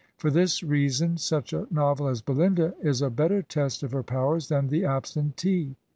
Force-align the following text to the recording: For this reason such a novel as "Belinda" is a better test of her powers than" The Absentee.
For 0.17 0.31
this 0.31 0.63
reason 0.63 1.17
such 1.19 1.53
a 1.53 1.67
novel 1.69 2.07
as 2.07 2.23
"Belinda" 2.23 2.73
is 2.81 3.03
a 3.03 3.11
better 3.11 3.43
test 3.43 3.83
of 3.83 3.91
her 3.91 4.01
powers 4.01 4.47
than" 4.47 4.67
The 4.69 4.83
Absentee. 4.83 5.75